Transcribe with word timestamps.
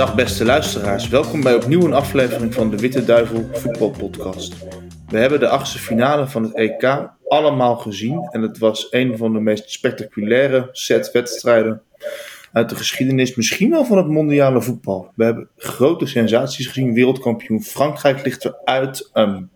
Dag 0.00 0.14
beste 0.14 0.44
luisteraars, 0.44 1.08
welkom 1.08 1.42
bij 1.42 1.54
opnieuw 1.54 1.84
een 1.84 1.92
aflevering 1.92 2.54
van 2.54 2.70
de 2.70 2.76
Witte 2.76 3.04
Duivel 3.04 3.48
voetbalpodcast. 3.52 4.54
We 5.08 5.18
hebben 5.18 5.40
de 5.40 5.48
achtste 5.48 5.78
finale 5.78 6.26
van 6.26 6.42
het 6.42 6.54
EK 6.54 7.10
allemaal 7.28 7.76
gezien 7.76 8.28
en 8.30 8.42
het 8.42 8.58
was 8.58 8.86
een 8.90 9.16
van 9.16 9.32
de 9.32 9.40
meest 9.40 9.70
spectaculaire 9.70 10.68
set 10.72 11.10
wedstrijden 11.12 11.82
uit 12.52 12.68
de 12.68 12.74
geschiedenis, 12.74 13.34
misschien 13.34 13.70
wel 13.70 13.84
van 13.84 13.96
het 13.96 14.06
mondiale 14.06 14.62
voetbal. 14.62 15.12
We 15.14 15.24
hebben 15.24 15.48
grote 15.56 16.06
sensaties 16.06 16.66
gezien, 16.66 16.94
wereldkampioen 16.94 17.62
Frankrijk 17.62 18.24
ligt 18.24 18.44
eruit, 18.44 19.10
um, 19.14 19.50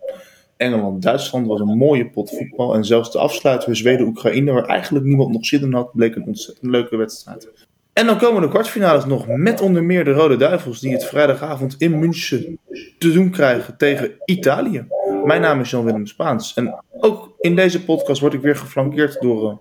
Engeland-Duitsland 0.56 1.46
was 1.46 1.60
een 1.60 1.76
mooie 1.76 2.10
pot 2.10 2.30
voetbal 2.30 2.74
en 2.74 2.84
zelfs 2.84 3.12
de 3.12 3.18
afsluiter 3.18 3.76
Zweden-Oekraïne, 3.76 4.52
waar 4.52 4.66
eigenlijk 4.66 5.04
niemand 5.04 5.32
nog 5.32 5.46
zin 5.46 5.60
in 5.60 5.72
had, 5.72 5.92
bleek 5.92 6.14
een 6.14 6.26
ontzettend 6.26 6.70
leuke 6.70 6.96
wedstrijd. 6.96 7.63
En 7.94 8.06
dan 8.06 8.18
komen 8.18 8.42
de 8.42 8.48
kwartfinales 8.48 9.04
nog 9.04 9.26
met 9.26 9.60
onder 9.60 9.84
meer 9.84 10.04
de 10.04 10.12
Rode 10.12 10.36
Duivels, 10.36 10.80
die 10.80 10.92
het 10.92 11.04
vrijdagavond 11.04 11.74
in 11.78 11.98
München 11.98 12.58
te 12.98 13.12
doen 13.12 13.30
krijgen 13.30 13.76
tegen 13.76 14.12
Italië. 14.24 14.86
Mijn 15.24 15.40
naam 15.40 15.60
is 15.60 15.70
Jan-Willem 15.70 16.06
Spaans. 16.06 16.54
En 16.54 16.82
ook 17.00 17.34
in 17.40 17.56
deze 17.56 17.84
podcast 17.84 18.20
word 18.20 18.34
ik 18.34 18.40
weer 18.40 18.56
geflankeerd 18.56 19.20
door 19.20 19.50
uh, 19.50 19.56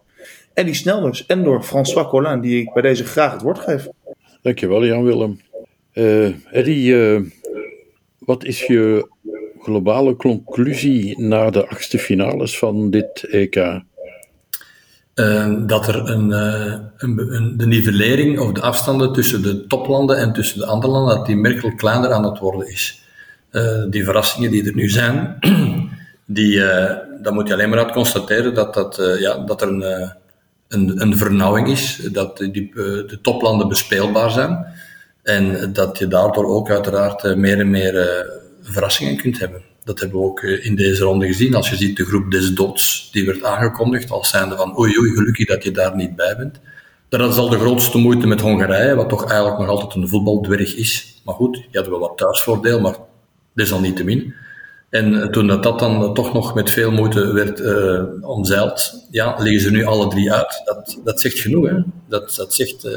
Eddie 0.53 0.73
Snelders 0.73 1.25
en 1.25 1.43
door 1.43 1.63
François 1.63 2.07
Collin, 2.07 2.41
die 2.41 2.61
ik 2.61 2.73
bij 2.73 2.81
deze 2.81 3.05
graag 3.05 3.31
het 3.31 3.41
woord 3.41 3.59
geef. 3.59 3.87
Dankjewel, 4.41 4.85
Jan-Willem. 4.85 5.39
Uh, 5.93 6.53
Eddie, 6.55 6.93
uh, 6.93 7.21
wat 8.17 8.43
is 8.43 8.65
je 8.65 9.07
globale 9.59 10.15
conclusie 10.15 11.21
na 11.21 11.49
de 11.49 11.67
achtste 11.67 11.99
finales 11.99 12.57
van 12.57 12.89
dit 12.89 13.23
EK? 13.23 13.55
Uh, 15.15 15.53
dat 15.67 15.87
er 15.87 16.09
een, 16.09 16.29
uh, 16.29 16.73
een, 16.97 17.33
een, 17.33 17.57
de 17.57 17.65
nivellering 17.65 18.39
of 18.39 18.51
de 18.51 18.61
afstanden 18.61 19.13
tussen 19.13 19.41
de 19.41 19.67
toplanden 19.67 20.17
en 20.17 20.33
tussen 20.33 20.59
de 20.59 20.65
andere 20.65 20.91
landen, 20.91 21.15
dat 21.15 21.25
die 21.25 21.35
merkelijk 21.35 21.77
kleiner 21.77 22.11
aan 22.11 22.23
het 22.23 22.39
worden 22.39 22.67
is. 22.67 23.01
Uh, 23.51 23.83
die 23.89 24.03
verrassingen 24.03 24.51
die 24.51 24.65
er 24.65 24.75
nu 24.75 24.89
zijn, 24.89 25.37
die, 26.25 26.59
dan 27.21 27.33
moet 27.33 27.47
je 27.47 27.53
alleen 27.53 27.69
maar 27.69 27.83
uit 27.83 27.91
constateren 27.91 28.53
dat, 28.53 28.73
dat, 28.73 29.15
ja, 29.19 29.37
dat 29.37 29.61
er 29.61 29.67
een, 29.67 30.11
een, 30.67 31.01
een 31.01 31.17
vernauwing 31.17 31.67
is, 31.67 31.95
dat 32.11 32.37
die, 32.37 32.71
de 32.73 33.19
toplanden 33.21 33.67
bespeelbaar 33.67 34.31
zijn 34.31 34.65
en 35.23 35.73
dat 35.73 35.97
je 35.97 36.07
daardoor 36.07 36.45
ook 36.45 36.69
uiteraard 36.69 37.35
meer 37.35 37.59
en 37.59 37.69
meer 37.69 38.25
verrassingen 38.61 39.17
kunt 39.17 39.39
hebben. 39.39 39.61
Dat 39.83 39.99
hebben 39.99 40.19
we 40.19 40.25
ook 40.25 40.39
eh, 40.39 40.65
in 40.65 40.75
deze 40.75 41.03
ronde 41.03 41.27
gezien. 41.27 41.55
Als 41.55 41.69
je 41.69 41.75
ziet 41.75 41.97
de 41.97 42.05
groep 42.05 42.31
des 42.31 42.53
doods, 42.53 43.09
die 43.11 43.25
werd 43.25 43.43
aangekondigd 43.43 44.11
als 44.11 44.29
zijnde 44.29 44.55
van 44.55 44.79
oei 44.79 44.97
oei, 44.99 45.15
gelukkig 45.15 45.47
dat 45.47 45.63
je 45.63 45.71
daar 45.71 45.95
niet 45.95 46.15
bij 46.15 46.35
bent. 46.37 46.59
Dat 47.09 47.31
is 47.31 47.37
al 47.37 47.49
de 47.49 47.59
grootste 47.59 47.97
moeite 47.97 48.27
met 48.27 48.41
Hongarije, 48.41 48.95
wat 48.95 49.09
toch 49.09 49.29
eigenlijk 49.29 49.59
nog 49.59 49.67
altijd 49.69 49.93
een 49.93 50.07
voetbaldwerg 50.07 50.75
is. 50.75 51.21
Maar 51.25 51.35
goed, 51.35 51.65
je 51.71 51.77
had 51.77 51.87
wel 51.87 51.99
wat 51.99 52.17
thuisvoordeel, 52.17 52.79
maar 52.79 52.95
desalniettemin. 53.53 54.33
En 54.89 55.21
eh, 55.21 55.29
toen 55.29 55.47
dat, 55.47 55.63
dat 55.63 55.79
dan 55.79 56.13
toch 56.13 56.33
nog 56.33 56.53
met 56.53 56.69
veel 56.69 56.91
moeite 56.91 57.33
werd 57.33 57.61
omzeild, 58.21 59.05
ja, 59.11 59.35
liggen 59.37 59.61
ze 59.61 59.71
nu 59.71 59.85
alle 59.85 60.07
drie 60.07 60.33
uit. 60.33 60.61
Dat, 60.65 60.99
dat 61.03 61.21
zegt 61.21 61.39
genoeg, 61.39 61.69
hè. 61.69 61.75
Dat, 62.07 62.33
dat 62.35 62.53
zegt 62.53 62.87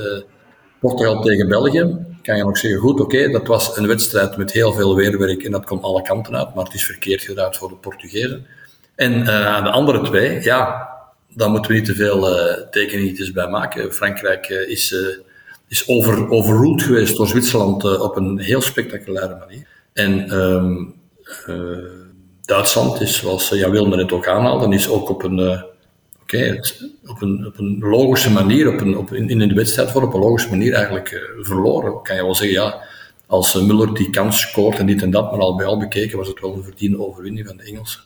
Portugal 0.80 1.22
tegen 1.22 1.48
België 1.48 1.96
kan 2.22 2.36
je 2.36 2.44
nog 2.44 2.58
zeggen, 2.58 2.80
goed, 2.80 3.00
oké, 3.00 3.30
dat 3.30 3.46
was 3.46 3.76
een 3.76 3.86
wedstrijd 3.86 4.36
met 4.36 4.52
heel 4.52 4.72
veel 4.72 4.96
weerwerk 4.96 5.42
en 5.42 5.50
dat 5.50 5.64
komt 5.64 5.82
alle 5.82 6.02
kanten 6.02 6.36
uit, 6.36 6.54
maar 6.54 6.64
het 6.64 6.74
is 6.74 6.84
verkeerd 6.84 7.22
gedraaid 7.22 7.56
voor 7.56 7.68
de 7.68 7.74
Portugezen. 7.74 8.46
En 8.94 9.12
uh, 9.20 9.64
de 9.64 9.70
andere 9.70 10.00
twee, 10.02 10.42
ja, 10.42 10.88
daar 11.34 11.50
moeten 11.50 11.70
we 11.70 11.76
niet 11.76 11.86
te 11.86 11.94
veel 11.94 12.18
uh, 12.72 13.32
bij 13.32 13.48
maken. 13.48 13.92
Frankrijk 13.92 14.48
uh, 14.48 14.68
is, 14.68 14.94
is 15.68 15.88
over, 15.88 16.30
overruled 16.30 16.82
geweest 16.82 17.16
door 17.16 17.26
Zwitserland 17.26 18.00
op 18.00 18.16
een 18.16 18.38
heel 18.38 18.60
spectaculaire 18.60 19.36
manier. 19.38 19.66
En 19.92 20.38
um, 20.40 20.94
Duitsland 22.42 23.00
is, 23.00 23.16
zoals 23.16 23.48
Jan 23.48 23.70
Wilmer 23.70 23.98
het 23.98 24.12
ook 24.12 24.28
aanhaalde, 24.28 24.74
is 24.74 24.88
ook 24.88 25.08
op 25.08 25.22
een 25.22 25.64
okay, 26.26 26.62
op, 27.06 27.20
een, 27.58 27.78
logische 27.80 28.30
manier, 28.30 28.72
op 28.72 28.80
een, 28.80 28.96
op, 28.96 29.12
in, 29.12 29.28
in 29.28 29.48
de 29.48 29.54
wedstrijd 29.54 29.90
voor 29.90 30.02
op 30.02 30.14
een 30.14 30.20
logische 30.20 30.50
manier 30.50 30.72
eigenlijk 30.72 31.10
uh, 31.10 31.20
verloren. 31.40 32.02
Kan 32.02 32.16
je 32.16 32.22
wel 32.22 32.34
zeggen, 32.34 32.56
ja, 32.56 32.82
als 33.26 33.54
uh, 33.54 33.62
Muller 33.62 33.94
die 33.94 34.10
kans 34.10 34.40
scoort 34.40 34.78
en 34.78 34.86
dit 34.86 35.02
en 35.02 35.10
dat, 35.10 35.30
maar 35.30 35.40
al 35.40 35.56
bij 35.56 35.66
al 35.66 35.78
bekeken 35.78 36.18
was 36.18 36.28
het 36.28 36.40
wel 36.40 36.54
een 36.54 36.64
verdiende 36.64 37.06
overwinning 37.06 37.46
van 37.46 37.56
de 37.56 37.62
Engelsen. 37.62 38.00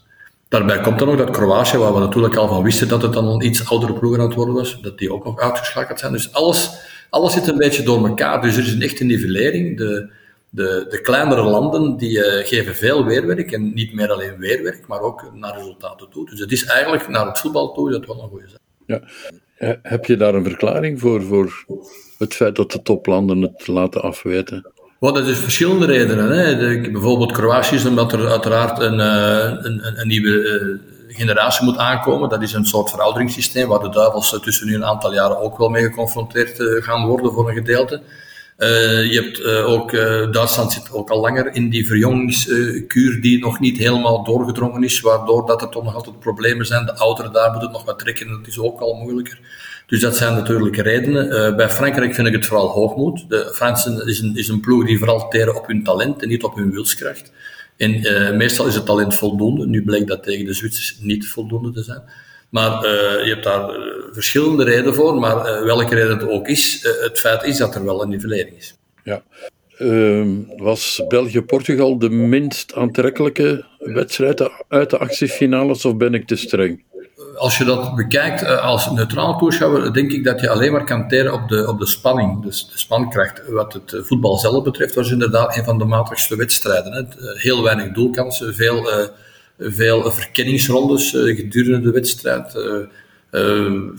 Daarbij 0.48 0.80
komt 0.80 0.98
dan 0.98 1.08
nog 1.08 1.16
dat 1.16 1.30
Kroatië, 1.30 1.76
waar 1.76 1.94
we 1.94 2.00
natuurlijk 2.00 2.36
al 2.36 2.48
van 2.48 2.62
wisten 2.62 2.88
dat 2.88 3.02
het 3.02 3.12
dan 3.12 3.26
een 3.26 3.44
iets 3.44 3.68
oudere 3.68 3.92
ploeg 3.92 4.18
aan 4.18 4.24
het 4.26 4.34
worden 4.34 4.54
was, 4.54 4.78
dat 4.82 4.98
die 4.98 5.12
ook 5.12 5.24
nog 5.24 5.38
uitgeschakeld 5.38 5.98
zijn. 5.98 6.12
Dus 6.12 6.32
alles, 6.32 6.70
alles 7.10 7.32
zit 7.32 7.46
een 7.46 7.56
beetje 7.56 7.82
door 7.82 8.08
elkaar. 8.08 8.40
Dus 8.40 8.56
er 8.56 8.62
is 8.62 8.72
een 8.72 8.82
echte 8.82 9.04
nivellering. 9.04 9.76
De, 9.76 10.10
de, 10.50 10.86
de 10.88 11.00
kleinere 11.00 11.42
landen 11.42 11.96
die 11.96 12.18
uh, 12.18 12.46
geven 12.46 12.74
veel 12.74 13.04
weerwerk 13.04 13.52
en 13.52 13.74
niet 13.74 13.94
meer 13.94 14.10
alleen 14.10 14.38
weerwerk, 14.38 14.86
maar 14.86 15.00
ook 15.00 15.30
naar 15.34 15.56
resultaten 15.56 16.10
toe. 16.10 16.30
Dus 16.30 16.40
het 16.40 16.52
is 16.52 16.64
eigenlijk 16.64 17.08
naar 17.08 17.26
het 17.26 17.38
voetbal 17.38 17.72
toe 17.72 17.90
dat 17.90 18.06
wel 18.06 18.22
een 18.22 18.28
goede 18.28 18.48
zaak. 18.48 18.58
Ja. 18.86 19.00
Heb 19.82 20.04
je 20.04 20.16
daar 20.16 20.34
een 20.34 20.44
verklaring 20.44 21.00
voor, 21.00 21.22
voor 21.22 21.64
het 22.18 22.34
feit 22.34 22.56
dat 22.56 22.72
de 22.72 22.82
toplanden 22.82 23.40
het 23.40 23.66
laten 23.66 24.02
afweten? 24.02 24.72
Well, 24.98 25.12
dat 25.12 25.26
is 25.26 25.38
verschillende 25.38 25.86
redenen. 25.86 26.30
Hè. 26.30 26.56
De, 26.56 26.90
bijvoorbeeld 26.90 27.32
Kroatië 27.32 27.74
is 27.74 27.84
omdat 27.84 28.12
er 28.12 28.28
uiteraard 28.28 28.80
een, 28.80 28.98
uh, 28.98 29.64
een, 29.64 30.00
een, 30.00 30.08
nieuwe 30.08 30.28
uh, 30.28 31.16
generatie 31.16 31.64
moet 31.64 31.76
aankomen. 31.76 32.28
Dat 32.28 32.42
is 32.42 32.52
een 32.52 32.64
soort 32.64 32.90
verouderingssysteem 32.90 33.68
waar 33.68 33.80
de 33.80 33.88
duivels 33.88 34.40
tussen 34.42 34.66
nu 34.66 34.74
een 34.74 34.84
aantal 34.84 35.14
jaren 35.14 35.38
ook 35.38 35.58
wel 35.58 35.68
mee 35.68 35.82
geconfronteerd 35.82 36.56
gaan 36.58 37.06
worden 37.06 37.32
voor 37.32 37.48
een 37.48 37.54
gedeelte. 37.54 38.02
Uh, 38.60 39.12
je 39.12 39.20
hebt 39.22 39.40
uh, 39.40 39.68
ook, 39.68 39.92
uh, 39.92 40.32
Duitsland 40.32 40.72
zit 40.72 40.92
ook 40.92 41.10
al 41.10 41.20
langer 41.20 41.54
in 41.54 41.70
die 41.70 41.86
verjongingskuur 41.86 43.20
die 43.20 43.38
nog 43.38 43.60
niet 43.60 43.78
helemaal 43.78 44.24
doorgedrongen 44.24 44.84
is, 44.84 45.00
waardoor 45.00 45.46
dat 45.46 45.62
er 45.62 45.68
toch 45.68 45.84
nog 45.84 45.94
altijd 45.94 46.18
problemen 46.18 46.66
zijn. 46.66 46.86
De 46.86 46.96
ouderen 46.96 47.32
daar 47.32 47.50
moeten 47.50 47.70
nog 47.70 47.84
wat 47.84 47.98
trekken 47.98 48.26
en 48.26 48.32
dat 48.32 48.46
is 48.46 48.58
ook 48.58 48.80
al 48.80 48.94
moeilijker. 48.94 49.40
Dus 49.86 50.00
dat 50.00 50.16
zijn 50.16 50.34
natuurlijk 50.34 50.76
redenen. 50.76 51.56
bij 51.56 51.70
Frankrijk 51.70 52.14
vind 52.14 52.26
ik 52.26 52.32
het 52.32 52.46
vooral 52.46 52.68
hoogmoed. 52.68 53.24
De 53.28 53.50
Fransen 53.54 54.06
is 54.06 54.20
een, 54.20 54.36
is 54.36 54.48
een 54.48 54.60
ploeg 54.60 54.86
die 54.86 54.98
vooral 54.98 55.28
teren 55.28 55.56
op 55.56 55.66
hun 55.66 55.84
talent 55.84 56.22
en 56.22 56.28
niet 56.28 56.42
op 56.42 56.54
hun 56.54 56.70
wilskracht. 56.70 57.32
En 57.76 58.00
meestal 58.36 58.66
is 58.66 58.74
het 58.74 58.86
talent 58.86 59.14
voldoende. 59.14 59.66
Nu 59.66 59.84
blijkt 59.84 60.08
dat 60.08 60.22
tegen 60.22 60.44
de 60.44 60.54
Zwitsers 60.54 60.98
niet 61.00 61.28
voldoende 61.28 61.72
te 61.72 61.82
zijn. 61.82 62.02
Maar 62.50 62.84
uh, 62.84 62.90
je 63.24 63.30
hebt 63.32 63.44
daar 63.44 63.70
uh, 63.70 63.92
verschillende 64.12 64.64
redenen 64.64 64.94
voor, 64.94 65.14
maar 65.14 65.36
uh, 65.36 65.62
welke 65.62 65.94
reden 65.94 66.18
het 66.18 66.28
ook 66.28 66.48
is, 66.48 66.88
het 67.00 67.20
feit 67.20 67.42
is 67.42 67.56
dat 67.56 67.74
er 67.74 67.84
wel 67.84 68.02
een 68.02 68.08
nivellering 68.08 68.56
is. 68.56 68.74
Ja. 69.04 69.22
Ehm, 69.78 70.28
was 70.56 71.02
België-Portugal 71.08 71.98
de 71.98 72.10
minst 72.10 72.74
aantrekkelijke 72.74 73.64
wedstrijd 73.78 74.50
uit 74.68 74.90
de 74.90 74.98
actiefinales 74.98 75.84
of 75.84 75.96
ben 75.96 76.14
ik 76.14 76.26
te 76.26 76.36
streng? 76.36 76.82
Als 77.36 77.58
je 77.58 77.64
dat 77.64 77.94
bekijkt 77.94 78.44
als 78.44 78.90
neutraal 78.90 79.38
toeschouwer, 79.38 79.92
denk 79.92 80.12
ik 80.12 80.24
dat 80.24 80.40
je 80.40 80.50
alleen 80.50 80.72
maar 80.72 80.84
kan 80.84 81.08
teren 81.08 81.32
op 81.32 81.48
de, 81.48 81.68
op 81.68 81.78
de 81.78 81.86
spanning, 81.86 82.42
dus 82.42 82.68
de 82.72 82.78
spankracht. 82.78 83.48
Wat 83.48 83.72
het 83.72 83.96
voetbal 84.00 84.38
zelf 84.38 84.64
betreft, 84.64 84.94
was 84.94 85.10
inderdaad 85.10 85.56
een 85.56 85.64
van 85.64 85.78
de 85.78 85.84
matigste 85.84 86.36
wedstrijden. 86.36 86.92
Hè. 86.92 87.02
Heel 87.34 87.62
weinig 87.62 87.92
doelkansen, 87.92 88.54
veel 88.54 89.10
veel 89.60 90.12
verkenningsrondes 90.12 91.12
uh, 91.12 91.36
gedurende 91.36 91.80
de 91.80 91.90
wedstrijd. 91.90 92.54
Uh, 92.54 93.90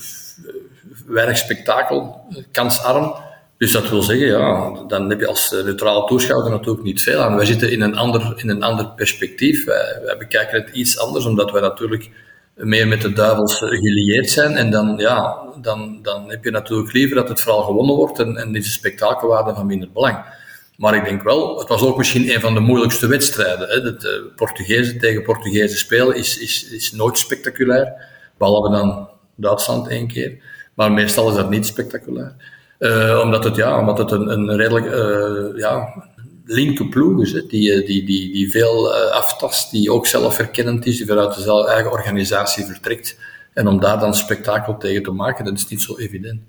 weinig 1.06 1.38
spektakel, 1.38 2.22
kansarm. 2.52 3.14
Dus 3.58 3.72
dat 3.72 3.90
wil 3.90 4.02
zeggen, 4.02 4.28
ja, 4.28 4.72
dan 4.88 5.10
heb 5.10 5.20
je 5.20 5.28
als 5.28 5.56
neutrale 5.64 6.08
toeschouwer 6.08 6.52
natuurlijk 6.52 6.84
niet 6.84 7.02
veel 7.02 7.20
aan. 7.20 7.36
Wij 7.36 7.46
zitten 7.46 7.72
in 7.72 7.82
een 7.82 7.98
ander, 7.98 8.34
in 8.36 8.50
een 8.50 8.64
ander 8.64 8.88
perspectief. 8.88 9.66
Wij, 9.66 10.00
wij 10.06 10.18
bekijken 10.18 10.62
het 10.62 10.70
iets 10.76 11.00
anders, 11.00 11.26
omdat 11.26 11.52
wij 11.52 11.62
natuurlijk 11.62 12.10
meer 12.56 12.88
met 12.88 13.02
de 13.02 13.14
duivels 13.14 13.58
gelieerd 13.58 14.30
zijn. 14.30 14.56
En 14.56 14.72
dan, 14.72 14.98
ja, 14.98 15.38
dan, 15.62 16.00
dan 16.02 16.30
heb 16.30 16.44
je 16.44 16.52
natuurlijk 16.52 16.94
liever 16.94 17.16
dat 17.16 17.30
het 17.30 17.42
vooral 17.42 17.64
gewonnen 17.64 17.96
wordt 17.96 18.20
en, 18.20 18.38
en 18.38 18.56
is 18.56 18.64
de 18.64 18.72
spektakelwaarde 18.72 19.54
van 19.54 19.66
minder 19.66 19.92
belang. 19.92 20.26
Maar 20.82 20.96
ik 20.96 21.04
denk 21.04 21.24
wel, 21.24 21.60
het 21.60 21.68
was 21.68 21.82
ook 21.82 21.98
misschien 21.98 22.34
een 22.34 22.40
van 22.40 22.54
de 22.54 22.60
moeilijkste 22.60 23.08
wedstrijden. 23.08 23.68
Hè. 23.70 23.82
Uh, 23.82 24.36
Portugezen 24.36 25.00
tegen 25.00 25.24
Portugezen 25.24 25.78
spelen 25.78 26.16
is, 26.16 26.38
is, 26.38 26.70
is 26.70 26.92
nooit 26.92 27.18
spectaculair. 27.18 27.94
Behalve 28.38 28.70
dan 28.70 29.10
Duitsland 29.36 29.88
één 29.88 30.08
keer. 30.08 30.44
Maar 30.74 30.92
meestal 30.92 31.30
is 31.30 31.36
dat 31.36 31.50
niet 31.50 31.66
spectaculair. 31.66 32.34
Uh, 32.80 33.20
omdat 33.24 33.44
het, 33.44 33.56
ja, 33.56 33.80
omdat 33.80 33.98
het 33.98 34.12
een, 34.12 34.32
een 34.32 34.56
redelijk 34.56 34.86
uh, 34.86 35.60
ja, 35.60 36.04
linker 36.46 36.88
ploeg 36.88 37.22
is. 37.22 37.32
Die, 37.32 37.86
die, 37.86 38.06
die, 38.06 38.32
die 38.32 38.52
veel 38.52 38.94
aftast, 38.94 39.72
die 39.72 39.92
ook 39.92 40.06
zelfherkennend 40.06 40.86
is, 40.86 40.98
die 40.98 41.08
vanuit 41.08 41.44
de 41.44 41.68
eigen 41.68 41.92
organisatie 41.92 42.66
vertrekt. 42.66 43.20
En 43.54 43.68
om 43.68 43.80
daar 43.80 44.00
dan 44.00 44.16
spektakel 44.16 44.78
tegen 44.78 45.04
te 45.04 45.12
maken, 45.12 45.46
dat 45.46 45.54
is 45.54 45.68
niet 45.68 45.82
zo 45.82 45.98
evident. 45.98 46.42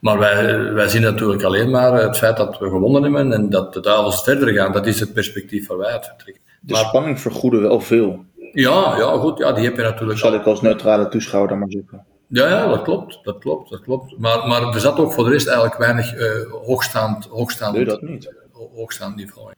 Maar 0.00 0.18
wij, 0.18 0.72
wij 0.72 0.88
zien 0.88 1.02
natuurlijk 1.02 1.42
alleen 1.42 1.70
maar 1.70 2.02
het 2.02 2.18
feit 2.18 2.36
dat 2.36 2.58
we 2.58 2.68
gewonnen 2.68 3.02
hebben 3.02 3.32
en 3.32 3.50
dat 3.50 3.72
de 3.72 3.80
duivels 3.80 4.22
verder 4.22 4.54
gaan. 4.54 4.72
Dat 4.72 4.86
is 4.86 5.00
het 5.00 5.12
perspectief 5.12 5.66
waar 5.66 5.78
wij 5.78 5.92
uit 5.92 6.06
vertrekken. 6.06 6.42
De 6.60 6.72
maar, 6.72 6.84
spanning 6.84 7.20
vergoeden 7.20 7.60
wel 7.60 7.80
veel. 7.80 8.24
Ja, 8.52 8.96
ja, 8.96 9.16
goed. 9.16 9.38
Ja, 9.38 9.52
die 9.52 9.64
heb 9.64 9.76
je 9.76 9.82
natuurlijk. 9.82 10.18
Zal 10.18 10.34
ik 10.34 10.44
als 10.44 10.60
neutrale 10.60 11.08
toeschouwer 11.08 11.50
dan 11.50 11.58
maar 11.58 11.70
zeggen. 11.70 12.04
Ja, 12.28 12.48
ja, 12.48 12.66
dat 12.68 12.82
klopt. 12.82 13.18
Dat 13.22 13.38
klopt, 13.38 13.70
dat 13.70 13.80
klopt. 13.80 14.18
Maar, 14.18 14.48
maar 14.48 14.74
er 14.74 14.80
zat 14.80 14.98
ook 14.98 15.12
voor 15.12 15.24
de 15.24 15.30
rest 15.30 15.46
eigenlijk 15.46 15.78
weinig 15.78 16.14
uh, 16.14 16.52
hoogstaand... 16.64 17.24
hoogstaand 17.24 17.74
nee, 17.74 17.84
dat 17.84 18.02
niet. 18.02 18.32
hoogstaand 18.74 19.16
niveau. 19.16 19.52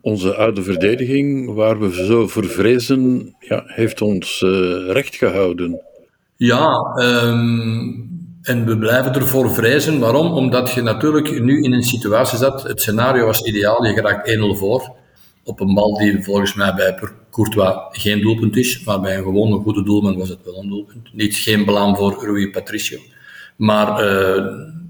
Onze 0.00 0.34
oude 0.34 0.62
verdediging, 0.62 1.54
waar 1.54 1.80
we 1.80 2.04
zo 2.04 2.26
voor 2.26 2.44
vrezen, 2.44 3.34
ja, 3.38 3.62
heeft 3.66 4.00
ons 4.00 4.40
recht 4.86 5.16
gehouden. 5.16 5.80
Ja, 6.36 6.94
um, 7.00 8.07
en 8.42 8.66
we 8.66 8.78
blijven 8.78 9.14
ervoor 9.14 9.50
vrezen. 9.50 9.98
Waarom? 9.98 10.32
Omdat 10.32 10.70
je 10.70 10.82
natuurlijk 10.82 11.42
nu 11.42 11.62
in 11.62 11.72
een 11.72 11.82
situatie 11.82 12.38
zat. 12.38 12.62
Het 12.62 12.80
scenario 12.80 13.26
was 13.26 13.42
ideaal. 13.42 13.84
Je 13.84 13.92
geraakt 13.92 14.36
1-0 14.36 14.58
voor. 14.58 14.96
Op 15.44 15.60
een 15.60 15.74
bal 15.74 15.98
die 15.98 16.24
volgens 16.24 16.54
mij 16.54 16.74
bij 16.74 16.98
Courtois 17.30 17.74
geen 17.90 18.20
doelpunt 18.20 18.56
is. 18.56 18.84
Maar 18.84 19.00
bij 19.00 19.16
een 19.16 19.22
gewone 19.22 19.58
goede 19.58 19.84
doelman 19.84 20.18
was 20.18 20.28
het 20.28 20.38
wel 20.44 20.58
een 20.62 20.68
doelpunt. 20.68 21.14
Niet 21.14 21.34
geen 21.34 21.64
belang 21.64 21.96
voor 21.96 22.24
Rui 22.24 22.50
Patricio. 22.50 22.98
Maar 23.56 24.04
uh, 24.04 24.44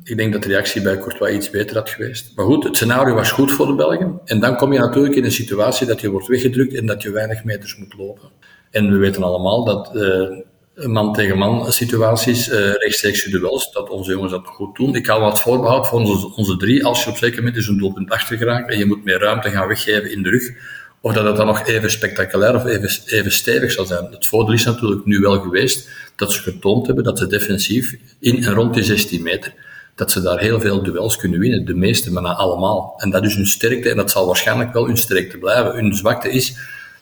ik 0.05 0.17
denk 0.17 0.33
dat 0.33 0.43
de 0.43 0.49
reactie 0.49 0.83
bij 0.83 0.99
Courtois 0.99 1.35
iets 1.35 1.51
beter 1.51 1.77
had 1.77 1.91
geweest. 1.91 2.33
Maar 2.37 2.45
goed, 2.45 2.65
het 2.65 2.77
scenario 2.77 3.15
was 3.15 3.31
goed 3.31 3.53
voor 3.53 3.67
de 3.67 3.75
Belgen. 3.75 4.21
En 4.25 4.41
dan 4.41 4.57
kom 4.57 4.73
je 4.73 4.79
natuurlijk 4.79 5.15
in 5.15 5.25
een 5.25 5.33
situatie 5.33 5.87
dat 5.87 6.01
je 6.01 6.11
wordt 6.11 6.27
weggedrukt 6.27 6.75
en 6.75 6.87
dat 6.87 7.03
je 7.03 7.11
weinig 7.11 7.45
meters 7.45 7.77
moet 7.77 7.95
lopen. 7.99 8.31
En 8.71 8.91
we 8.91 8.97
weten 8.97 9.23
allemaal 9.23 9.65
dat 9.65 9.91
uh, 9.95 10.39
man 10.87 11.13
tegen 11.13 11.39
man 11.39 11.73
situaties, 11.73 12.49
uh, 12.49 12.55
rechtstreekse 12.73 13.31
duels, 13.31 13.73
dat 13.73 13.91
onze 13.91 14.11
jongens 14.11 14.33
dat 14.33 14.47
goed 14.47 14.77
doen. 14.77 14.95
Ik 14.95 15.07
hou 15.07 15.21
wat 15.21 15.41
voorbehoud 15.41 15.89
voor 15.89 16.01
onze, 16.01 16.35
onze 16.35 16.57
drie, 16.57 16.85
als 16.85 17.05
je 17.05 17.11
op 17.11 17.17
zeker 17.17 17.37
moment 17.37 17.55
dus 17.55 17.69
een 17.69 17.79
doelpunt 17.79 18.11
achter 18.11 18.37
geraakt 18.37 18.71
en 18.71 18.79
je 18.79 18.87
moet 18.87 19.05
meer 19.05 19.19
ruimte 19.19 19.51
gaan 19.51 19.69
weggeven 19.69 20.13
in 20.13 20.23
de 20.23 20.31
rug, 20.31 20.53
of 21.01 21.13
dat 21.13 21.25
het 21.25 21.37
dan 21.37 21.47
nog 21.47 21.67
even 21.67 21.91
spectaculair 21.91 22.55
of 22.55 22.65
even, 22.65 22.91
even 23.07 23.33
stevig 23.33 23.73
zal 23.73 23.85
zijn. 23.85 24.05
Het 24.11 24.27
voordeel 24.27 24.55
is 24.55 24.65
natuurlijk 24.65 25.05
nu 25.05 25.19
wel 25.19 25.41
geweest 25.41 25.89
dat 26.17 26.33
ze 26.33 26.43
getoond 26.43 26.87
hebben 26.87 27.05
dat 27.05 27.19
ze 27.19 27.27
defensief 27.27 27.97
in 28.21 28.45
en 28.45 28.53
rond 28.53 28.75
die 28.75 28.83
16 28.83 29.23
meter, 29.23 29.55
dat 29.95 30.11
ze 30.11 30.23
daar 30.23 30.39
heel 30.39 30.61
veel 30.61 30.83
duels 30.83 31.17
kunnen 31.17 31.41
winnen, 31.41 31.65
de 31.65 31.75
meeste, 31.75 32.13
maar 32.13 32.25
allemaal. 32.25 32.95
En 32.97 33.11
dat 33.11 33.25
is 33.25 33.35
hun 33.35 33.47
sterkte 33.47 33.91
en 33.91 33.97
dat 33.97 34.11
zal 34.11 34.27
waarschijnlijk 34.27 34.73
wel 34.73 34.87
hun 34.87 34.97
sterkte 34.97 35.39
blijven. 35.39 35.75
Hun 35.75 35.95
zwakte 35.95 36.31
is 36.31 36.57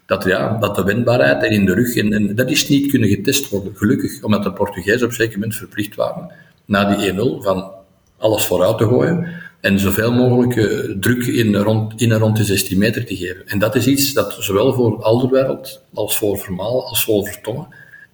dat, 0.07 0.25
ja, 0.25 0.59
dat 0.59 0.77
de 0.77 0.85
wendbaarheid 0.85 1.43
en 1.43 1.51
in 1.51 1.65
de 1.65 1.75
rug, 1.75 1.97
en, 1.97 2.13
en, 2.13 2.35
dat 2.35 2.51
is 2.51 2.69
niet 2.69 2.91
kunnen 2.91 3.09
getest 3.09 3.49
worden, 3.49 3.77
gelukkig, 3.77 4.23
omdat 4.23 4.43
de 4.43 4.53
Portugezen 4.53 5.07
op 5.07 5.13
zeker 5.13 5.39
moment 5.39 5.57
verplicht 5.57 5.95
waren, 5.95 6.31
na 6.65 6.97
die 6.97 7.13
1-0, 7.13 7.17
van 7.39 7.71
alles 8.19 8.45
vooruit 8.45 8.79
te 8.79 8.85
gooien 8.85 9.29
en 9.61 9.79
zoveel 9.79 10.13
mogelijk 10.13 10.57
uh, 10.57 10.97
druk 11.01 11.27
in, 11.27 11.57
rond, 11.57 12.01
in 12.01 12.13
en 12.13 12.19
rond 12.19 12.37
de 12.37 12.45
16 12.45 12.79
meter 12.79 13.05
te 13.05 13.17
geven. 13.17 13.47
En 13.47 13.59
dat 13.59 13.75
is 13.75 13.87
iets 13.87 14.13
dat 14.13 14.37
zowel 14.41 14.75
voor 14.75 15.03
Alderwereld 15.03 15.83
als 15.95 16.17
voor 16.19 16.39
Vermaal 16.39 16.89
als 16.89 17.05
voor 17.05 17.27
Vertongen, 17.27 17.67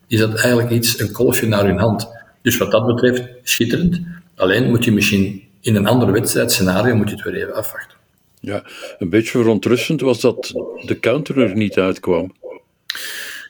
is 0.07 0.19
dat 0.19 0.35
eigenlijk 0.35 0.71
iets, 0.71 1.01
een 1.01 1.13
kolfje 1.13 1.47
naar 1.47 1.65
hun 1.65 1.79
hand. 1.79 2.09
Dus 2.43 2.57
wat 2.57 2.71
dat 2.71 2.87
betreft, 2.87 3.23
schitterend. 3.43 4.01
Alleen 4.37 4.69
moet 4.69 4.85
je 4.85 4.93
misschien 4.93 5.43
in 5.61 5.77
een 5.77 5.87
andere 5.87 6.13
wedstrijdscenario 6.13 6.95
moet 6.95 7.09
je 7.09 7.15
het 7.15 7.25
weer 7.25 7.35
even 7.35 7.55
afwachten. 7.55 7.97
Ja, 8.45 8.63
een 8.99 9.09
beetje 9.09 9.39
verontrustend 9.39 10.01
was 10.01 10.21
dat 10.21 10.53
de 10.87 10.99
counter 11.01 11.39
er 11.39 11.57
niet 11.57 11.79
uitkwam. 11.79 12.33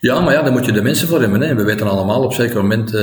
Ja, 0.00 0.20
maar 0.20 0.32
ja, 0.32 0.42
daar 0.42 0.52
moet 0.52 0.64
je 0.64 0.72
de 0.72 0.82
mensen 0.82 1.08
voor 1.08 1.20
hebben. 1.20 1.40
Hè. 1.40 1.54
We 1.54 1.64
weten 1.64 1.88
allemaal 1.88 2.22
op 2.22 2.28
een 2.28 2.36
zeker 2.36 2.56
moment, 2.56 2.86
uh, 2.86 3.00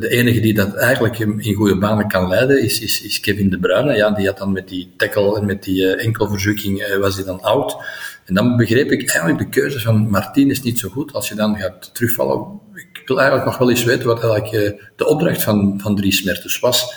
de 0.00 0.08
enige 0.08 0.40
die 0.40 0.54
dat 0.54 0.74
eigenlijk 0.74 1.18
in 1.18 1.54
goede 1.54 1.78
banen 1.78 2.08
kan 2.08 2.28
leiden, 2.28 2.62
is, 2.62 2.80
is, 2.80 3.02
is 3.02 3.20
Kevin 3.20 3.50
De 3.50 3.58
Bruyne. 3.58 3.96
Ja, 3.96 4.10
die 4.10 4.26
had 4.26 4.38
dan 4.38 4.52
met 4.52 4.68
die 4.68 4.92
tackle 4.96 5.38
en 5.38 5.44
met 5.44 5.62
die 5.62 5.82
uh, 5.82 6.04
enkelverzoeking, 6.04 6.80
uh, 6.80 6.96
was 6.96 7.16
hij 7.16 7.24
dan 7.24 7.40
oud. 7.40 7.76
En 8.24 8.34
dan 8.34 8.56
begreep 8.56 8.90
ik 8.90 9.08
eigenlijk 9.08 9.38
de 9.38 9.60
keuze 9.60 9.80
van 9.80 10.10
Martinez 10.10 10.60
niet 10.60 10.78
zo 10.78 10.88
goed. 10.88 11.12
Als 11.12 11.28
je 11.28 11.34
dan 11.34 11.56
gaat 11.56 11.94
terugvallen, 11.94 12.60
ik 12.74 13.02
wil 13.06 13.16
eigenlijk 13.16 13.48
nog 13.48 13.58
wel 13.58 13.70
eens 13.70 13.84
weten 13.84 14.06
wat 14.06 14.24
eigenlijk 14.24 14.82
de 14.96 15.06
opdracht 15.06 15.42
van, 15.42 15.80
van 15.82 15.96
Dries 15.96 16.22
Mertens 16.22 16.58
was. 16.58 16.94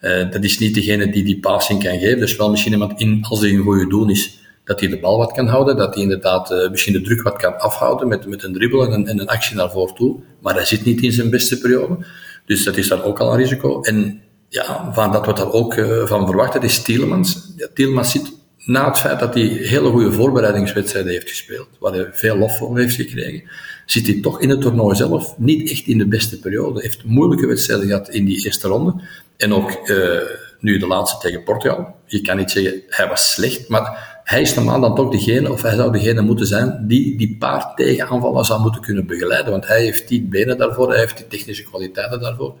Uh, 0.00 0.30
dat 0.30 0.44
is 0.44 0.58
niet 0.58 0.74
degene 0.74 1.10
die 1.10 1.24
die 1.24 1.40
passing 1.40 1.82
kan 1.82 1.98
geven. 1.98 2.18
Dus 2.18 2.36
wel 2.36 2.50
misschien 2.50 2.72
iemand 2.72 3.00
in, 3.00 3.24
als 3.28 3.40
hij 3.40 3.50
een 3.50 3.62
goede 3.62 3.86
doel 3.86 4.08
is, 4.08 4.38
dat 4.64 4.80
hij 4.80 4.88
de 4.88 4.98
bal 4.98 5.18
wat 5.18 5.32
kan 5.32 5.46
houden, 5.46 5.76
dat 5.76 5.94
hij 5.94 6.02
inderdaad 6.02 6.50
uh, 6.50 6.70
misschien 6.70 6.92
de 6.92 7.00
druk 7.00 7.22
wat 7.22 7.36
kan 7.36 7.58
afhouden 7.58 8.08
met, 8.08 8.26
met 8.26 8.42
een 8.42 8.52
dribbel 8.52 8.92
en 8.92 9.06
en 9.06 9.20
een 9.20 9.28
actie 9.28 9.56
naar 9.56 9.70
voren 9.70 9.94
toe. 9.94 10.16
Maar 10.40 10.54
hij 10.54 10.64
zit 10.64 10.84
niet 10.84 11.02
in 11.02 11.12
zijn 11.12 11.30
beste 11.30 11.58
periode. 11.58 11.96
Dus 12.44 12.64
dat 12.64 12.76
is 12.76 12.88
dan 12.88 13.02
ook 13.02 13.20
al 13.20 13.30
een 13.30 13.38
risico. 13.38 13.80
En 13.80 14.20
ja, 14.48 14.92
van 14.92 15.12
dat 15.12 15.26
we 15.26 15.32
daar 15.32 15.52
ook 15.52 15.74
uh, 15.74 16.06
van 16.06 16.26
verwachten, 16.26 16.62
is 16.62 16.82
Tielemans. 16.82 17.52
Ja, 17.56 17.66
Tielemans 17.74 18.10
zit 18.10 18.32
na 18.66 18.88
het 18.88 18.98
feit 18.98 19.20
dat 19.20 19.34
hij 19.34 19.42
hele 19.42 19.90
goede 19.90 20.12
voorbereidingswedstrijden 20.12 21.12
heeft 21.12 21.28
gespeeld, 21.28 21.68
waar 21.78 21.92
hij 21.92 22.08
veel 22.12 22.36
lof 22.36 22.56
voor 22.56 22.78
heeft 22.78 22.94
gekregen, 22.94 23.42
zit 23.84 24.06
hij 24.06 24.20
toch 24.20 24.40
in 24.40 24.50
het 24.50 24.60
toernooi 24.60 24.96
zelf 24.96 25.34
niet 25.38 25.70
echt 25.70 25.86
in 25.86 25.98
de 25.98 26.06
beste 26.06 26.38
periode. 26.38 26.80
Heeft 26.80 27.04
moeilijke 27.04 27.46
wedstrijden 27.46 27.86
gehad 27.86 28.08
in 28.08 28.24
die 28.24 28.44
eerste 28.44 28.68
ronde. 28.68 28.94
En 29.36 29.54
ook 29.54 29.88
uh, 29.88 30.20
nu 30.60 30.78
de 30.78 30.86
laatste 30.86 31.18
tegen 31.28 31.42
Portugal. 31.42 31.96
Je 32.06 32.20
kan 32.20 32.36
niet 32.36 32.50
zeggen, 32.50 32.82
hij 32.88 33.08
was 33.08 33.32
slecht, 33.32 33.68
maar 33.68 34.20
hij 34.24 34.40
is 34.40 34.54
normaal 34.54 34.80
dan 34.80 34.94
toch 34.94 35.10
degene, 35.10 35.52
of 35.52 35.62
hij 35.62 35.74
zou 35.74 35.92
degene 35.92 36.20
moeten 36.20 36.46
zijn, 36.46 36.84
die 36.86 37.16
die 37.16 37.36
paar 37.38 37.74
tegenaanvallen 37.74 38.44
zou 38.44 38.60
moeten 38.60 38.80
kunnen 38.80 39.06
begeleiden. 39.06 39.50
Want 39.50 39.66
hij 39.66 39.80
heeft 39.80 40.08
die 40.08 40.22
benen 40.22 40.58
daarvoor, 40.58 40.90
hij 40.90 40.98
heeft 40.98 41.16
die 41.16 41.26
technische 41.26 41.64
kwaliteiten 41.64 42.20
daarvoor. 42.20 42.54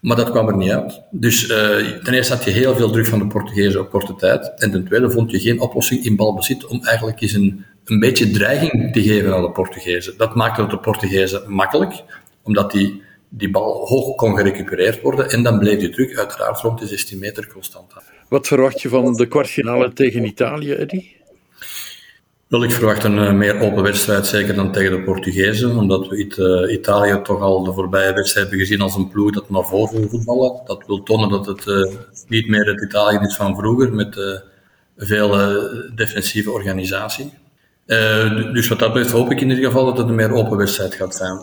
Maar 0.00 0.16
dat 0.16 0.30
kwam 0.30 0.48
er 0.48 0.56
niet 0.56 0.70
uit. 0.70 1.02
Dus 1.10 1.42
uh, 1.42 1.48
ten 2.02 2.14
eerste 2.14 2.34
had 2.34 2.44
je 2.44 2.50
heel 2.50 2.76
veel 2.76 2.90
druk 2.90 3.06
van 3.06 3.18
de 3.18 3.26
Portugezen 3.26 3.80
op 3.80 3.90
korte 3.90 4.14
tijd. 4.14 4.54
En 4.56 4.70
ten 4.70 4.84
tweede 4.84 5.10
vond 5.10 5.30
je 5.30 5.40
geen 5.40 5.60
oplossing 5.60 6.04
in 6.04 6.16
balbezit 6.16 6.66
om 6.66 6.84
eigenlijk 6.84 7.20
eens 7.20 7.32
een, 7.32 7.64
een 7.84 7.98
beetje 7.98 8.30
dreiging 8.30 8.92
te 8.92 9.02
geven 9.02 9.34
aan 9.34 9.42
de 9.42 9.50
Portugezen. 9.50 10.14
Dat 10.16 10.34
maakte 10.34 10.60
het 10.60 10.70
de 10.70 10.78
Portugezen 10.78 11.42
makkelijk, 11.52 12.02
omdat 12.42 12.72
die 12.72 13.02
die 13.28 13.50
bal 13.50 13.86
hoog 13.86 14.14
kon 14.14 14.36
gerecupereerd 14.36 15.00
worden. 15.00 15.30
En 15.30 15.42
dan 15.42 15.58
bleef 15.58 15.78
die 15.78 15.90
druk 15.90 16.18
uiteraard 16.18 16.60
rond 16.60 16.78
de 16.78 16.86
16 16.86 17.18
meter 17.18 17.46
constant. 17.52 17.92
Wat 18.28 18.46
verwacht 18.46 18.82
je 18.82 18.88
van 18.88 19.14
de 19.14 19.26
kwartfinale 19.26 19.92
tegen 19.92 20.24
Italië, 20.24 20.72
Eddie? 20.72 21.16
Wel, 22.48 22.64
ik 22.64 22.70
verwacht 22.70 23.04
een 23.04 23.18
uh, 23.18 23.32
meer 23.32 23.60
open 23.60 23.82
wedstrijd, 23.82 24.26
zeker 24.26 24.54
dan 24.54 24.72
tegen 24.72 24.90
de 24.90 25.02
Portugezen, 25.02 25.76
omdat 25.76 26.08
we 26.08 26.16
uh, 26.16 26.72
Italië 26.72 27.20
toch 27.22 27.40
al 27.40 27.64
de 27.64 27.72
voorbije 27.72 28.12
wedstrijd 28.12 28.48
hebben 28.48 28.66
gezien 28.66 28.80
als 28.80 28.94
een 28.94 29.08
ploeg 29.08 29.32
dat 29.32 29.50
naar 29.50 29.64
voren 29.64 30.00
wil 30.00 30.08
voetballen. 30.08 30.60
Dat 30.64 30.84
wil 30.86 31.02
tonen 31.02 31.28
dat 31.28 31.46
het 31.46 31.66
uh, 31.66 31.94
niet 32.28 32.48
meer 32.48 32.66
het 32.66 32.82
Italië 32.82 33.18
is 33.18 33.36
van 33.36 33.56
vroeger, 33.56 33.92
met 33.92 34.42
veel 34.96 35.28
defensieve 35.94 36.50
organisatie. 36.50 37.32
dus 38.52 38.68
wat 38.68 38.78
dat 38.78 38.92
betreft 38.92 39.14
hoop 39.14 39.30
ik 39.30 39.40
in 39.40 39.50
ieder 39.50 39.64
geval 39.64 39.84
dat 39.84 39.98
het 39.98 40.08
een 40.08 40.14
meer 40.14 40.32
open 40.32 40.56
wedstrijd 40.56 40.94
gaat 40.94 41.14
zijn. 41.14 41.38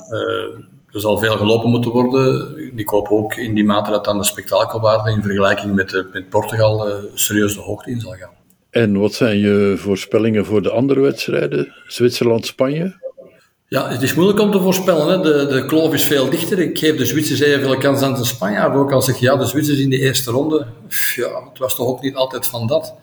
er 0.92 1.00
zal 1.00 1.18
veel 1.18 1.38
gelopen 1.38 1.69
moeten 1.69 1.92
worden. 1.92 2.78
Ik 2.78 2.90
hoop 2.90 3.07
ook 3.07 3.35
in 3.35 3.54
die 3.54 3.66
mate 3.66 3.92
dat 3.92 4.06
dan 4.06 4.18
de 4.18 4.24
spektakelwaarde 4.24 5.12
in 5.12 5.21
vergelijking 5.21 5.76
met, 5.76 6.06
met 6.14 6.30
Portugal 6.30 7.02
serieus 7.14 7.54
de 7.54 7.62
hoogte 7.62 7.90
in 7.90 8.00
zal 8.00 8.12
gaan. 8.14 8.44
En 8.76 9.00
wat 9.00 9.14
zijn 9.14 9.38
je 9.38 9.74
voorspellingen 9.78 10.46
voor 10.46 10.62
de 10.62 10.70
andere 10.70 11.00
wedstrijden? 11.00 11.74
Zwitserland-Spanje? 11.88 12.96
Ja, 13.68 13.90
het 13.90 14.02
is 14.02 14.14
moeilijk 14.14 14.40
om 14.40 14.52
te 14.52 14.62
voorspellen. 14.62 15.08
Hè. 15.08 15.22
De, 15.22 15.54
de 15.54 15.66
kloof 15.66 15.94
is 15.94 16.04
veel 16.04 16.30
dichter. 16.30 16.60
Ik 16.60 16.78
geef 16.78 16.98
de 16.98 17.06
Zwitsers 17.06 17.40
evenveel 17.40 17.78
kans 17.78 18.02
aan 18.02 18.14
de 18.14 18.26
Spanjaarden. 18.26 18.80
Ook 18.80 18.92
al 18.92 19.02
zeg 19.02 19.18
je, 19.18 19.26
ja, 19.26 19.36
de 19.36 19.46
Zwitsers 19.46 19.80
in 19.80 19.90
de 19.90 20.00
eerste 20.00 20.32
ronde. 20.32 20.66
Ja, 21.16 21.50
het 21.50 21.58
was 21.58 21.76
toch 21.76 21.88
ook 21.88 22.02
niet 22.02 22.16
altijd 22.16 22.48
van 22.48 22.68
dat. 22.68 22.96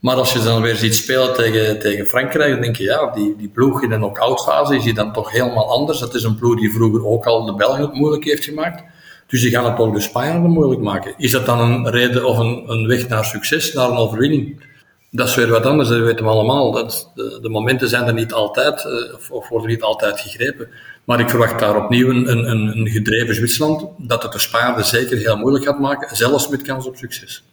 Maar 0.00 0.16
als 0.16 0.32
je 0.32 0.42
dan 0.42 0.62
weer 0.62 0.76
ziet 0.76 0.94
spelen 0.94 1.34
tegen, 1.34 1.78
tegen 1.78 2.06
Frankrijk, 2.06 2.52
dan 2.52 2.60
denk 2.60 2.76
je, 2.76 2.84
ja, 2.84 3.10
die, 3.10 3.34
die 3.38 3.48
ploeg 3.48 3.82
in 3.82 3.88
de 3.88 3.96
knock-out 3.96 4.42
fase 4.42 4.76
is 4.76 4.84
die 4.84 4.94
dan 4.94 5.12
toch 5.12 5.32
helemaal 5.32 5.70
anders. 5.70 5.98
Dat 5.98 6.14
is 6.14 6.22
een 6.22 6.36
ploeg 6.36 6.60
die 6.60 6.72
vroeger 6.72 7.06
ook 7.06 7.26
al 7.26 7.44
de 7.44 7.54
Belgen 7.54 7.80
het 7.80 7.92
moeilijk 7.92 8.24
heeft 8.24 8.44
gemaakt. 8.44 8.82
Dus 9.26 9.40
die 9.40 9.50
gaan 9.50 9.64
het 9.64 9.76
toch 9.76 9.92
de 9.92 10.00
Spanjaarden 10.00 10.50
moeilijk 10.50 10.80
maken. 10.80 11.14
Is 11.16 11.30
dat 11.30 11.46
dan 11.46 11.60
een 11.60 11.90
reden 11.90 12.24
of 12.24 12.38
een, 12.38 12.64
een 12.66 12.86
weg 12.86 13.08
naar 13.08 13.24
succes, 13.24 13.72
naar 13.72 13.90
een 13.90 13.96
overwinning? 13.96 14.66
Dat 15.10 15.28
is 15.28 15.34
weer 15.34 15.48
wat 15.48 15.66
anders, 15.66 15.88
dat 15.88 16.00
weten 16.00 16.24
we 16.24 16.30
allemaal. 16.30 16.72
Dat, 16.72 17.12
de, 17.14 17.38
de 17.42 17.48
momenten 17.48 17.88
zijn 17.88 18.06
er 18.06 18.12
niet 18.12 18.32
altijd, 18.32 18.84
uh, 18.84 19.14
of, 19.14 19.30
of, 19.30 19.48
worden 19.48 19.68
niet 19.68 19.82
altijd 19.82 20.20
gegrepen. 20.20 20.68
Maar 21.04 21.20
ik 21.20 21.28
verwacht 21.28 21.58
daar 21.58 21.84
opnieuw 21.84 22.10
een, 22.10 22.30
een, 22.30 22.78
een 22.78 22.88
gedreven 22.88 23.34
Zwitserland, 23.34 23.86
dat 23.98 24.22
het 24.22 24.32
de 24.32 24.38
Spaarden 24.38 24.84
zeker 24.84 25.16
heel 25.16 25.36
moeilijk 25.36 25.64
gaat 25.64 25.78
maken, 25.78 26.16
zelfs 26.16 26.48
met 26.48 26.62
kans 26.62 26.86
op 26.86 26.96
succes. 26.96 27.44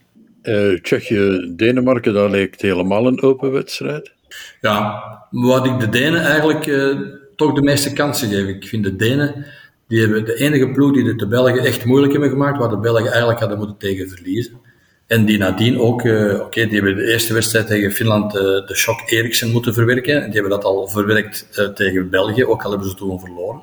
Uh, 0.44 0.80
Tsjechië-Denemarken, 0.82 2.14
dat 2.14 2.30
lijkt 2.30 2.62
helemaal 2.62 3.08
een 3.08 3.22
open 3.22 3.52
wedstrijd. 3.52 4.12
Ja, 4.62 5.04
wat 5.30 5.66
ik 5.66 5.80
de 5.80 5.90
Denen 5.90 6.22
eigenlijk 6.22 6.66
uh, 6.66 7.00
toch 7.36 7.54
de 7.54 7.62
meeste 7.62 7.94
kansen 7.94 8.30
geef. 8.30 8.48
Ik 8.48 8.68
vind 8.68 8.84
de 8.84 8.96
Denen, 8.96 9.46
die 9.88 10.00
hebben 10.00 10.26
de 10.26 10.36
enige 10.36 10.70
ploeg 10.70 10.94
die 10.94 11.08
het 11.08 11.20
de 11.20 11.28
Belgen 11.28 11.60
echt 11.60 11.86
moeilijk 11.86 12.12
hebben 12.12 12.30
gemaakt, 12.30 12.58
waar 12.58 12.70
de 12.70 12.78
Belgen 12.78 13.10
eigenlijk 13.10 13.40
hadden 13.40 13.58
moeten 13.58 13.78
tegen 13.78 14.10
verliezen. 14.10 14.60
En 15.08 15.26
die 15.26 15.38
nadien 15.38 15.80
ook, 15.80 16.04
uh, 16.04 16.40
oké, 16.40 16.66
die 16.66 16.74
hebben 16.74 16.96
de 16.96 17.12
eerste 17.12 17.34
wedstrijd 17.34 17.68
tegen 17.68 17.92
Finland 17.92 18.36
uh, 18.36 18.42
de 18.42 18.76
shock 18.76 19.10
Eriksen 19.10 19.52
moeten 19.52 19.74
verwerken. 19.74 20.24
Die 20.24 20.34
hebben 20.34 20.50
dat 20.50 20.64
al 20.64 20.88
verwerkt 20.88 21.48
uh, 21.52 21.68
tegen 21.68 22.10
België, 22.10 22.46
ook 22.46 22.64
al 22.64 22.72
hebben 22.72 22.90
ze 22.90 22.96
toen 22.96 23.20
verloren. 23.20 23.62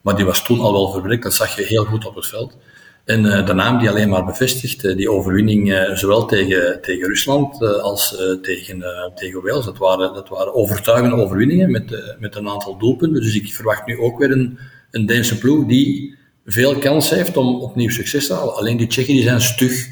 Maar 0.00 0.16
die 0.16 0.24
was 0.24 0.44
toen 0.44 0.60
al 0.60 0.72
wel 0.72 0.90
verwerkt, 0.90 1.22
dat 1.22 1.34
zag 1.34 1.56
je 1.56 1.62
heel 1.62 1.84
goed 1.84 2.06
op 2.06 2.14
het 2.14 2.26
veld. 2.26 2.56
En 3.04 3.22
de 3.22 3.54
naam 3.54 3.78
die 3.78 3.88
alleen 3.88 4.08
maar 4.08 4.24
bevestigt, 4.24 4.96
die 4.96 5.10
overwinning 5.10 5.88
zowel 5.94 6.26
tegen, 6.26 6.78
tegen 6.82 7.08
Rusland 7.08 7.62
als 7.62 8.16
tegen, 8.42 8.84
tegen 9.14 9.42
Wales. 9.42 9.64
Dat 9.64 9.78
waren, 9.78 10.14
dat 10.14 10.28
waren 10.28 10.54
overtuigende 10.54 11.16
overwinningen 11.16 11.70
met, 11.70 12.16
met 12.18 12.36
een 12.36 12.48
aantal 12.48 12.78
doelpunten. 12.78 13.22
Dus 13.22 13.34
ik 13.34 13.54
verwacht 13.54 13.86
nu 13.86 13.98
ook 13.98 14.18
weer 14.18 14.30
een, 14.30 14.58
een 14.90 15.06
Deense 15.06 15.38
ploeg 15.38 15.66
die 15.66 16.16
veel 16.46 16.78
kans 16.78 17.10
heeft 17.10 17.36
om 17.36 17.60
opnieuw 17.60 17.90
succes 17.90 18.26
te 18.26 18.34
halen. 18.34 18.54
Alleen 18.54 18.76
die 18.76 18.86
Tsjechen 18.86 19.14
die 19.14 19.22
zijn 19.22 19.40
stug 19.40 19.86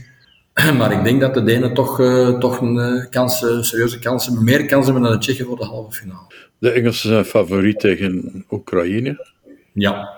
Maar 0.78 0.92
ik 0.92 1.04
denk 1.04 1.20
dat 1.20 1.34
de 1.34 1.42
Denen 1.42 1.74
toch, 1.74 2.00
uh, 2.00 2.38
toch 2.38 2.60
een 2.60 2.76
uh, 2.76 3.04
kans, 3.10 3.38
serieuze 3.60 3.98
kansen, 3.98 4.44
meer 4.44 4.66
kansen 4.66 4.92
hebben 4.92 5.10
dan 5.10 5.12
de 5.12 5.24
Tsjechen 5.24 5.46
voor 5.46 5.56
de 5.56 5.64
halve 5.64 5.92
finale. 5.92 6.32
De 6.58 6.70
Engelsen 6.70 7.08
zijn 7.08 7.24
favoriet 7.24 7.80
tegen 7.80 8.44
Oekraïne? 8.50 9.26
Ja, 9.72 10.08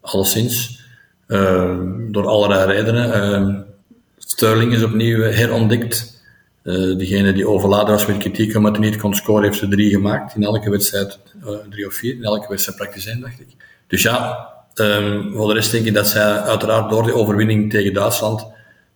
alleszins. 0.00 0.84
Uh, 1.28 1.78
door 2.10 2.26
allerlei 2.26 2.72
redenen. 2.72 3.66
Sterling 4.18 4.72
is 4.72 4.82
opnieuw 4.82 5.20
herontdekt. 5.22 6.22
degene 6.62 7.32
die 7.32 7.48
overladen 7.48 7.94
was 7.94 8.06
met 8.06 8.16
kritiek 8.16 8.56
omdat 8.56 8.76
hij 8.76 8.84
niet 8.86 9.00
kon 9.00 9.14
scoren, 9.14 9.42
heeft 9.42 9.60
er 9.60 9.68
drie 9.68 9.90
gemaakt. 9.90 10.34
In 10.34 10.42
elke 10.42 10.70
wedstrijd, 10.70 11.18
drie 11.70 11.86
of 11.86 11.94
vier, 11.94 12.14
in 12.14 12.24
elke 12.24 12.48
wedstrijd 12.48 12.78
praktisch 12.78 13.06
één, 13.06 13.20
dacht 13.20 13.40
ik. 13.40 13.46
Dus 13.86 14.02
ja, 14.02 14.48
um, 14.74 15.32
voor 15.34 15.48
de 15.48 15.54
rest 15.54 15.70
denk 15.70 15.86
ik 15.86 15.94
dat 15.94 16.08
zij 16.08 16.22
uiteraard 16.22 16.90
door 16.90 17.02
de 17.02 17.14
overwinning 17.14 17.70
tegen 17.70 17.92
Duitsland 17.92 18.46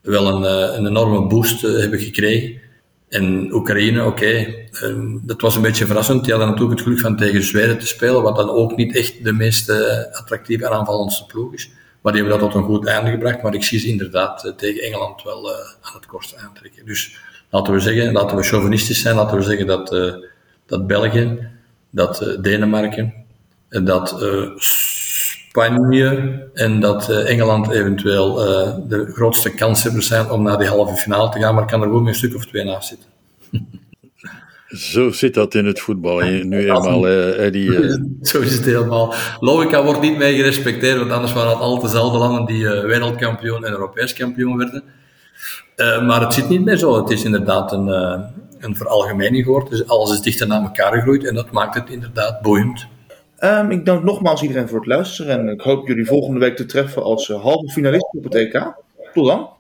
wel 0.05 0.29
een, 0.29 0.45
eh, 0.45 0.77
een 0.77 0.87
enorme 0.87 1.27
boost 1.27 1.65
eh, 1.65 1.79
hebben 1.79 1.99
gekregen. 1.99 2.61
En 3.09 3.53
Oekraïne, 3.53 4.05
oké, 4.05 4.55
ehm, 4.73 5.19
dat 5.23 5.41
was 5.41 5.57
een 5.57 5.63
beetje 5.63 5.87
verrassend. 5.87 6.25
Die 6.25 6.33
hadden 6.33 6.51
natuurlijk 6.51 6.79
het 6.79 6.89
geluk 6.89 7.01
van 7.01 7.17
tegen 7.17 7.43
Zweden 7.43 7.79
te 7.79 7.87
spelen, 7.87 8.23
wat 8.23 8.37
dan 8.37 8.51
ook 8.51 8.77
niet 8.77 8.97
echt 8.97 9.25
de 9.25 9.33
meest 9.33 9.71
uh, 9.71 9.77
attractieve 10.13 10.65
en 10.65 10.73
aanvallendste 10.73 11.27
ploeg 11.27 11.55
is. 11.55 11.71
Maar 12.01 12.13
die 12.13 12.23
hebben 12.23 12.41
dat 12.41 12.51
tot 12.51 12.61
een 12.61 12.69
goed 12.69 12.87
einde 12.87 13.11
gebracht. 13.11 13.43
Maar 13.43 13.55
ik 13.55 13.65
zie 13.65 13.79
ze 13.79 13.89
inderdaad 13.89 14.55
tegen 14.57 14.83
Engeland 14.83 15.23
wel 15.23 15.55
aan 15.57 15.95
het 15.95 16.07
kortste 16.07 16.37
aantrekken. 16.37 16.87
Dus 16.87 17.17
laten 17.51 17.73
we 17.73 17.81
zeggen, 17.81 18.13
laten 18.13 18.37
we 18.37 18.43
chauvinistisch 18.43 19.01
zijn, 19.01 19.17
laten 19.17 19.37
we 19.37 19.43
zeggen 19.45 19.67
dat, 19.67 19.89
dat 20.67 20.87
België, 20.87 21.49
dat 21.91 22.37
Denemarken, 22.41 23.15
dat 23.69 24.17
Spanje 25.55 26.49
en 26.55 26.81
dat 26.81 27.11
uh, 27.11 27.31
Engeland 27.31 27.71
eventueel 27.71 28.49
uh, 28.49 28.75
de 28.89 29.07
grootste 29.13 29.55
kanshebbers 29.55 30.07
zijn 30.07 30.31
om 30.31 30.43
naar 30.43 30.59
die 30.59 30.69
halve 30.69 30.95
finale 30.95 31.31
te 31.31 31.39
gaan, 31.39 31.55
maar 31.55 31.67
kan 31.67 31.81
er 31.81 31.87
gewoon 31.87 32.07
een 32.07 32.15
stuk 32.15 32.35
of 32.35 32.47
twee 32.47 32.65
naast 32.65 32.89
zitten. 32.89 33.09
Zo 34.93 35.11
zit 35.11 35.35
dat 35.35 35.55
in 35.55 35.67
het 35.67 35.81
voetbal 35.81 36.21
nu 36.21 36.59
eenmaal, 36.59 37.09
Eddie. 37.09 37.71
Zo 38.23 38.41
is 38.41 38.55
het 38.55 38.65
helemaal. 38.65 39.15
Logica 39.41 39.85
wordt 39.85 40.01
niet 40.01 40.17
mee 40.17 40.37
gerespecteerd, 40.37 40.99
want 40.99 41.11
anders 41.11 41.33
waren 41.33 41.51
het 41.51 41.61
altijd 41.61 41.93
dezelfde 41.93 42.19
landen 42.19 42.47
die 42.47 42.63
uh, 42.63 42.85
wereldkampioen 42.85 43.65
en 43.65 43.71
Europees 43.71 44.13
kampioen 44.13 44.57
werden. 44.57 44.83
Uh, 45.77 46.07
maar 46.07 46.21
het 46.21 46.35
zit 46.35 46.49
niet 46.49 46.65
meer 46.65 46.77
zo. 46.77 46.97
Het 46.97 47.11
is 47.11 47.25
inderdaad 47.25 47.73
een, 47.73 47.89
uh, 47.89 48.21
een 48.59 48.77
veralgemening 48.77 49.45
geworden. 49.45 49.71
Dus 49.71 49.87
alles 49.87 50.13
is 50.13 50.21
dichter 50.21 50.47
naar 50.47 50.63
elkaar 50.63 50.93
gegroeid 50.93 51.25
en 51.25 51.35
dat 51.35 51.51
maakt 51.51 51.75
het 51.75 51.91
inderdaad 51.91 52.43
boeiend. 52.43 52.87
Um, 53.45 53.71
ik 53.71 53.85
dank 53.85 54.05
nogmaals 54.05 54.43
iedereen 54.43 54.69
voor 54.69 54.79
het 54.79 54.87
luisteren 54.87 55.39
en 55.39 55.49
ik 55.49 55.61
hoop 55.61 55.89
jullie 55.89 56.07
volgende 56.07 56.41
week 56.41 56.57
te 56.57 56.67
treffen 56.67 57.03
als 57.03 57.29
uh, 57.29 57.43
halve 57.43 57.73
finalist 57.73 58.15
op 58.17 58.25
het 58.25 58.35
EK. 58.35 58.73
Tot 59.13 59.27
dan. 59.27 59.54